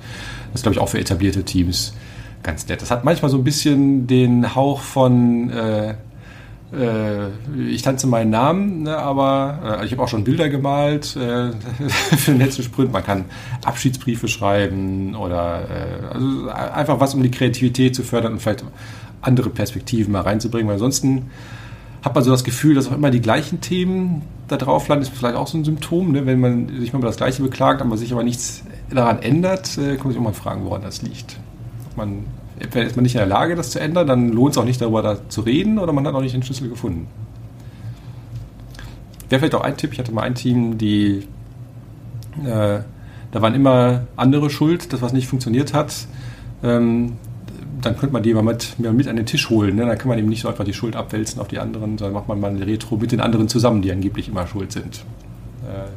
[0.52, 1.94] das glaube ich, auch für etablierte Teams
[2.42, 2.82] ganz nett.
[2.82, 5.94] Das hat manchmal so ein bisschen den Hauch von äh,
[6.70, 11.50] ich tanze meinen Namen, ne, aber äh, ich habe auch schon Bilder gemalt äh,
[12.16, 12.92] für den letzten Sprint.
[12.92, 13.24] Man kann
[13.64, 18.64] Abschiedsbriefe schreiben oder äh, also einfach was, um die Kreativität zu fördern und vielleicht
[19.22, 20.68] andere Perspektiven mal reinzubringen.
[20.68, 21.30] Weil ansonsten
[22.02, 25.02] hat man so das Gefühl, dass auch immer die gleichen Themen da drauf landen.
[25.02, 26.26] Ist vielleicht auch so ein Symptom, ne?
[26.26, 29.96] wenn man sich mal über das Gleiche beklagt, aber sich aber nichts daran ändert, äh,
[29.96, 31.38] kann man sich auch mal fragen, woran das liegt.
[31.90, 32.24] Ob man
[32.60, 34.80] entweder ist man nicht in der Lage, das zu ändern, dann lohnt es auch nicht
[34.80, 37.06] darüber da zu reden oder man hat auch nicht den Schlüssel gefunden.
[39.28, 41.26] Wäre vielleicht auch ein Tipp, ich hatte mal ein Team, die
[42.44, 42.80] äh,
[43.30, 46.06] da waren immer andere schuld, dass was nicht funktioniert hat.
[46.62, 47.18] Ähm,
[47.80, 49.76] dann könnte man die mal mit, mit an den Tisch holen.
[49.76, 49.86] Ne?
[49.86, 52.28] Dann kann man eben nicht so einfach die Schuld abwälzen auf die anderen, sondern macht
[52.28, 55.04] man mal eine Retro mit den anderen zusammen, die angeblich immer schuld sind.
[55.62, 55.88] Äh,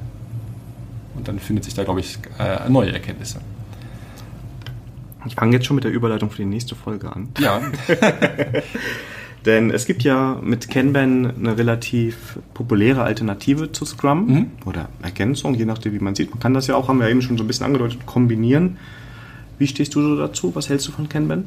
[1.17, 3.39] und dann findet sich da, glaube ich, äh, neue Erkenntnisse.
[5.27, 7.29] Ich fange jetzt schon mit der Überleitung für die nächste Folge an.
[7.39, 7.62] Ja.
[9.45, 14.51] Denn es gibt ja mit Kanban eine relativ populäre Alternative zu Scrum Mhm.
[14.65, 16.29] oder Ergänzung, je nachdem, wie man sieht.
[16.29, 18.77] Man kann das ja auch, haben wir ja eben schon so ein bisschen angedeutet, kombinieren.
[19.57, 20.53] Wie stehst du so dazu?
[20.55, 21.45] Was hältst du von Kanban?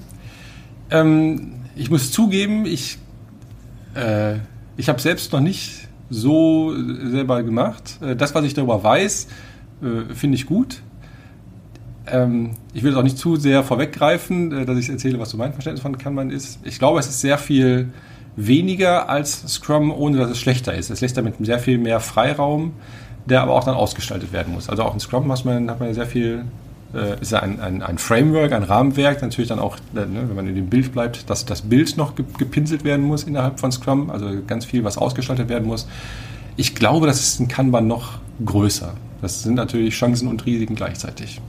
[0.90, 2.98] Ähm, ich muss zugeben, ich,
[3.94, 4.37] äh,
[4.76, 7.98] ich habe selbst noch nicht so selber gemacht.
[8.00, 9.28] Äh, Das, was ich darüber weiß,
[9.82, 10.82] äh, finde ich gut.
[12.06, 15.38] Ähm, ich will es auch nicht zu sehr vorweggreifen, äh, dass ich erzähle, was so
[15.38, 16.58] mein Verständnis von Kanban ist.
[16.64, 17.88] Ich glaube, es ist sehr viel
[18.36, 20.90] weniger als Scrum, ohne dass es schlechter ist.
[20.90, 22.72] Es lässt damit sehr viel mehr Freiraum,
[23.26, 24.68] der aber auch dann ausgestaltet werden muss.
[24.68, 26.44] Also auch in Scrum hat man, hat man sehr viel,
[26.92, 30.36] äh, ist ja ein, ein, ein Framework, ein Rahmenwerk, natürlich dann auch, äh, ne, wenn
[30.36, 33.72] man in dem Bild bleibt, dass das Bild noch ge- gepinselt werden muss innerhalb von
[33.72, 35.86] Scrum, also ganz viel, was ausgestaltet werden muss.
[36.56, 38.92] Ich glaube, das ist in Kanban noch größer.
[39.22, 41.40] Das sind natürlich Chancen und Risiken gleichzeitig.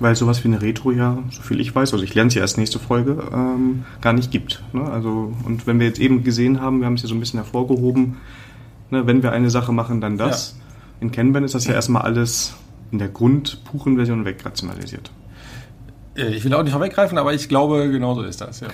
[0.00, 2.58] Weil sowas wie eine Retro ja, soviel ich weiß, also ich lerne es ja erst
[2.58, 4.62] nächste Folge, ähm, gar nicht gibt.
[4.72, 4.82] Ne?
[4.84, 7.38] Also, und wenn wir jetzt eben gesehen haben, wir haben es ja so ein bisschen
[7.38, 8.16] hervorgehoben,
[8.90, 10.56] ne, wenn wir eine Sache machen, dann das.
[11.00, 12.54] In Kanban ist das ja erstmal alles
[12.90, 15.10] in der Grund-Puchen-Version wegrationalisiert.
[16.16, 18.68] Äh, Ich will auch nicht vorweggreifen, aber ich glaube, genau so ist das, ja.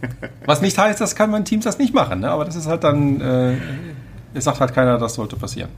[0.46, 2.30] Was nicht heißt, dass kann man Teams das nicht machen, ne?
[2.30, 3.56] aber das ist halt dann, äh,
[4.34, 5.70] es sagt halt keiner, das sollte passieren.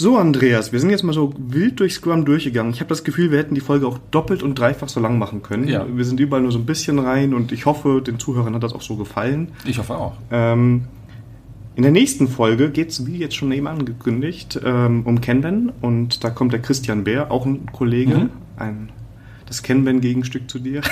[0.00, 2.72] So, Andreas, wir sind jetzt mal so wild durch Scrum durchgegangen.
[2.72, 5.42] Ich habe das Gefühl, wir hätten die Folge auch doppelt und dreifach so lang machen
[5.42, 5.66] können.
[5.66, 5.84] Ja.
[5.92, 8.74] Wir sind überall nur so ein bisschen rein und ich hoffe, den Zuhörern hat das
[8.74, 9.48] auch so gefallen.
[9.64, 10.12] Ich hoffe auch.
[10.30, 10.82] Ähm,
[11.74, 16.22] in der nächsten Folge geht es, wie jetzt schon eben angekündigt, ähm, um Kanban und
[16.22, 18.30] da kommt der Christian Bär, auch ein Kollege, Mhm.
[18.56, 18.90] ein,
[19.48, 20.82] das Kanban-Gegenstück zu dir.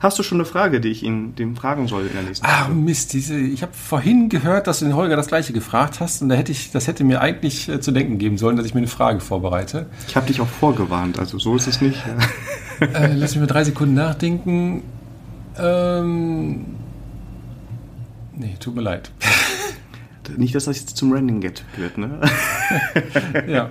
[0.00, 2.66] Hast du schon eine Frage, die ich ihn dem fragen soll in der nächsten Ah,
[2.66, 2.80] Folge?
[2.80, 6.28] Mist, diese, ich habe vorhin gehört, dass du den Holger das gleiche gefragt hast und
[6.28, 8.80] da hätte ich, das hätte mir eigentlich äh, zu denken geben sollen, dass ich mir
[8.80, 9.86] eine Frage vorbereite.
[10.06, 11.98] Ich habe dich auch vorgewarnt, also so ist es nicht.
[12.80, 14.82] äh, lass mich mal drei Sekunden nachdenken.
[15.58, 16.66] Ähm,
[18.36, 19.10] nee, tut mir leid.
[20.36, 22.20] Nicht, dass das jetzt zum Running Get wird, ne?
[23.48, 23.70] ja.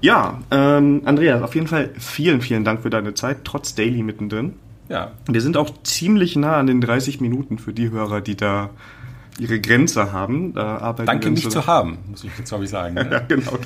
[0.00, 4.54] Ja, ähm, Andreas, auf jeden Fall vielen, vielen Dank für deine Zeit, trotz Daily mittendrin.
[4.88, 5.12] ja.
[5.30, 8.70] Wir sind auch ziemlich nah an den 30 Minuten für die Hörer, die da
[9.38, 10.54] ihre Grenze haben.
[10.54, 12.96] Da arbeiten Danke, mich so- zu haben, muss ich jetzt, glaube ich, sagen.
[12.96, 13.24] Ja, Ne?
[13.28, 13.52] genau.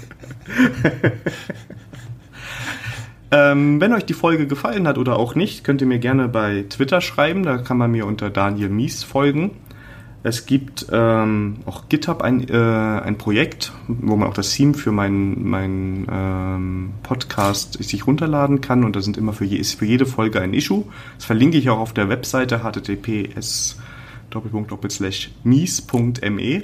[3.30, 6.64] ähm, wenn euch die Folge gefallen hat oder auch nicht, könnt ihr mir gerne bei
[6.68, 7.42] Twitter schreiben.
[7.42, 9.52] Da kann man mir unter Daniel Mies folgen.
[10.26, 14.90] Es gibt ähm, auch GitHub ein, äh, ein Projekt, wo man auch das Theme für
[14.90, 19.84] meinen mein, ähm, Podcast sich runterladen kann und da sind immer für, je, ist für
[19.84, 20.84] jede Folge ein Issue.
[21.16, 23.76] Das verlinke ich auch auf der Webseite https
[25.44, 26.62] mies.me.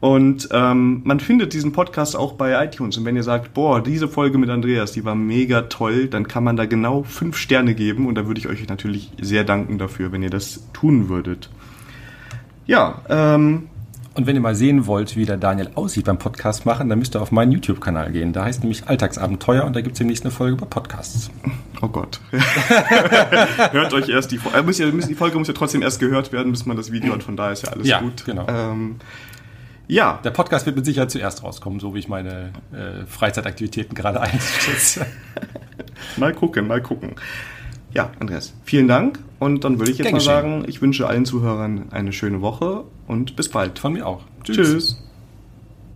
[0.00, 2.98] Und ähm, man findet diesen Podcast auch bei iTunes.
[2.98, 6.44] Und wenn ihr sagt, boah, diese Folge mit Andreas, die war mega toll, dann kann
[6.44, 8.06] man da genau fünf Sterne geben.
[8.06, 11.48] Und da würde ich euch natürlich sehr danken dafür, wenn ihr das tun würdet.
[12.72, 13.68] Ja, ähm,
[14.14, 17.14] Und wenn ihr mal sehen wollt, wie der Daniel aussieht beim Podcast machen, dann müsst
[17.14, 18.32] ihr auf meinen YouTube-Kanal gehen.
[18.32, 21.30] Da heißt nämlich Alltagsabenteuer und da gibt es demnächst eine Folge über Podcasts.
[21.82, 22.18] oh Gott.
[23.72, 24.58] Hört euch erst die Folge.
[24.84, 27.22] Äh, die Folge muss ja trotzdem erst gehört werden, bis man das Video hat.
[27.22, 28.24] Von daher ist ja alles Ja, gut.
[28.24, 28.46] genau.
[28.48, 28.96] Ähm,
[29.88, 34.20] ja, Der Podcast wird mit Sicherheit zuerst rauskommen, so wie ich meine äh, Freizeitaktivitäten gerade
[34.22, 35.04] einschätze.
[36.16, 37.16] mal gucken, mal gucken.
[37.92, 39.18] Ja, Andreas, vielen Dank.
[39.42, 40.32] Und dann würde ich jetzt Gern mal geschehen.
[40.32, 43.80] sagen, ich wünsche allen Zuhörern eine schöne Woche und bis bald.
[43.80, 44.22] Von mir auch.
[44.44, 45.01] Tschüss.